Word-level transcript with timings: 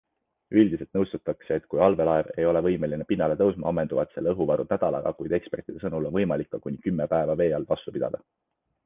Üldiselt 0.59 0.95
nõustutakse, 0.97 1.57
et 1.61 1.65
kui 1.73 1.81
allveelaev 1.87 2.31
ei 2.43 2.47
ole 2.51 2.63
võimeline 2.67 3.05
pinnale 3.11 3.35
tõusma, 3.41 3.67
ammenduvad 3.73 4.15
selle 4.15 4.33
õhuvarud 4.37 4.73
nädalaga, 4.77 5.13
kuid 5.21 5.37
ekspertide 5.39 5.83
sõnul 5.85 6.09
on 6.11 6.17
võimalik 6.17 6.51
ka 6.57 6.63
kuni 6.65 6.81
kümme 6.87 7.09
päeva 7.13 7.37
vee 7.45 7.53
all 7.61 7.69
vastu 7.75 7.95
pidada. 8.01 8.25